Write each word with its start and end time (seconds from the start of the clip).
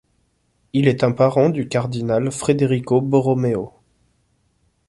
Il 0.73 0.87
est 0.87 1.03
un 1.03 1.11
parent 1.11 1.49
du 1.49 1.67
cardinal 1.67 2.31
Frederico 2.31 3.01
Borromeo. 3.01 3.71